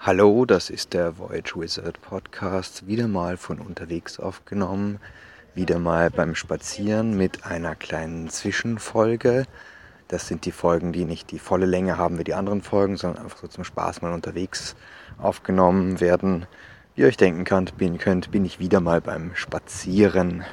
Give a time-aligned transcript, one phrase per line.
[0.00, 5.00] Hallo, das ist der Voyage Wizard Podcast, wieder mal von unterwegs aufgenommen,
[5.56, 9.44] wieder mal beim Spazieren mit einer kleinen Zwischenfolge.
[10.06, 13.24] Das sind die Folgen, die nicht die volle Länge haben wie die anderen Folgen, sondern
[13.24, 14.76] einfach so zum Spaß mal unterwegs
[15.18, 16.46] aufgenommen werden.
[16.94, 20.44] Wie ihr euch denken könnt, bin, könnt, bin ich wieder mal beim Spazieren.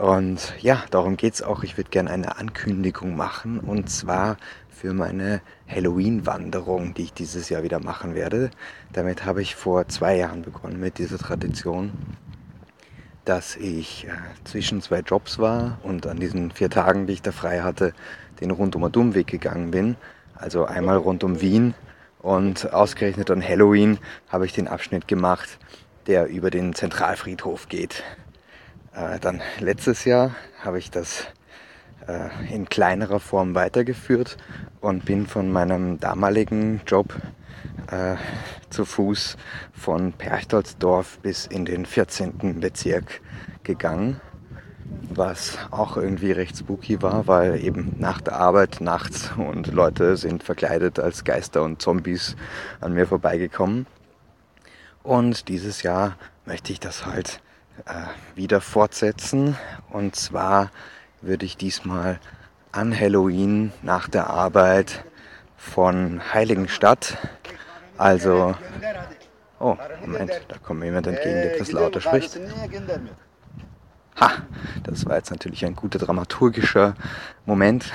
[0.00, 1.62] Und ja, darum geht es auch.
[1.62, 4.38] Ich würde gerne eine Ankündigung machen und zwar
[4.70, 8.50] für meine Halloween-Wanderung, die ich dieses Jahr wieder machen werde.
[8.94, 11.92] Damit habe ich vor zwei Jahren begonnen mit dieser Tradition,
[13.26, 14.12] dass ich äh,
[14.44, 17.92] zwischen zwei Jobs war und an diesen vier Tagen, die ich da frei hatte,
[18.40, 19.96] den rundum Dummweg gegangen bin.
[20.34, 21.74] Also einmal rund um Wien
[22.20, 23.98] und ausgerechnet an Halloween
[24.30, 25.58] habe ich den Abschnitt gemacht,
[26.06, 28.02] der über den Zentralfriedhof geht.
[29.00, 31.24] Äh, dann letztes Jahr habe ich das
[32.06, 34.36] äh, in kleinerer Form weitergeführt
[34.80, 37.14] und bin von meinem damaligen Job
[37.90, 38.16] äh,
[38.68, 39.36] zu Fuß
[39.72, 42.60] von Perchtoldsdorf bis in den 14.
[42.60, 43.22] Bezirk
[43.62, 44.20] gegangen,
[45.08, 50.42] was auch irgendwie recht spooky war, weil eben nach der Arbeit nachts und Leute sind
[50.42, 52.36] verkleidet als Geister und Zombies
[52.80, 53.86] an mir vorbeigekommen.
[55.02, 57.40] Und dieses Jahr möchte ich das halt
[57.86, 59.56] äh, wieder fortsetzen
[59.90, 60.70] und zwar
[61.20, 62.18] würde ich diesmal
[62.72, 65.04] an Halloween nach der Arbeit
[65.56, 67.18] von Heiligenstadt,
[68.00, 68.54] also,
[69.58, 72.40] oh, Moment, da kommt jemand entgegen, der etwas lauter spricht.
[74.18, 74.30] Ha,
[74.84, 76.94] das war jetzt natürlich ein guter dramaturgischer
[77.44, 77.92] Moment.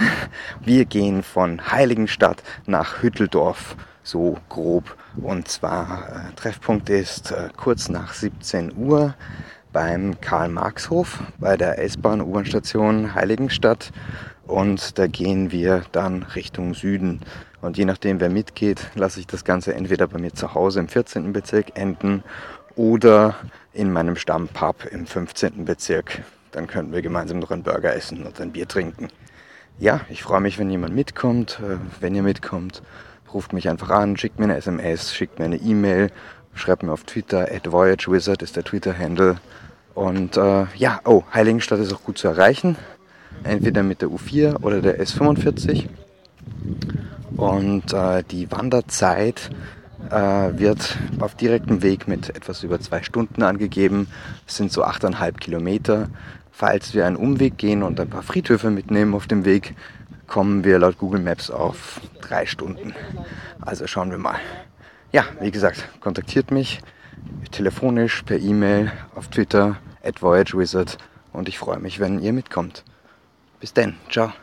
[0.62, 4.96] Wir gehen von Heiligenstadt nach Hütteldorf, so grob.
[5.18, 9.16] Und zwar, äh, Treffpunkt ist äh, kurz nach 17 Uhr
[9.76, 13.92] beim Karl-Marx-Hof bei der S-Bahn U-Bahn-Station Heiligenstadt
[14.48, 17.20] und da gehen wir dann Richtung Süden.
[17.60, 20.88] Und je nachdem, wer mitgeht, lasse ich das Ganze entweder bei mir zu Hause im
[20.88, 21.34] 14.
[21.34, 22.24] Bezirk enden
[22.78, 23.36] oder
[23.74, 25.66] in meinem Stammpub im 15.
[25.66, 26.24] Bezirk.
[26.54, 29.10] Dann könnten wir gemeinsam noch einen Burger essen und ein Bier trinken.
[29.78, 31.60] Ja, ich freue mich, wenn jemand mitkommt.
[31.62, 32.82] Äh, wenn ihr mitkommt,
[33.34, 36.12] ruft mich einfach an, schickt mir eine SMS, schickt mir eine E-Mail,
[36.56, 39.38] schreibt mir auf Twitter, at VoyageWizard ist der Twitter-Handle.
[39.94, 42.76] Und äh, ja, oh, Heiligenstadt ist auch gut zu erreichen.
[43.44, 45.88] Entweder mit der U4 oder der S45.
[47.38, 49.52] Und äh, die Wanderzeit
[50.10, 54.08] äh, wird auf direktem Weg mit etwas über zwei Stunden angegeben.
[54.48, 56.10] Es sind so 8,5 Kilometer.
[56.52, 59.76] Falls wir einen Umweg gehen und ein paar Friedhöfe mitnehmen auf dem Weg,
[60.28, 62.94] kommen wir laut Google Maps auf drei Stunden.
[63.62, 64.40] Also schauen wir mal.
[65.16, 66.82] Ja, wie gesagt, kontaktiert mich
[67.50, 70.98] telefonisch, per E-Mail, auf Twitter, at VoyageWizard
[71.32, 72.84] und ich freue mich, wenn ihr mitkommt.
[73.62, 74.34] Bis dann, ciao.